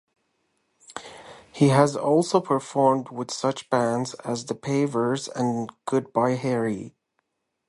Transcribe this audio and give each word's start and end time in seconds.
He 1.51 1.67
has 1.67 1.95
also 1.95 2.41
performed 2.41 3.09
with 3.11 3.29
such 3.29 3.69
bands 3.69 4.15
as 4.25 4.45
The 4.47 4.55
Pavers 4.55 5.27
and 5.29 5.69
Goodbye 5.85 6.37
Harry. 6.37 6.95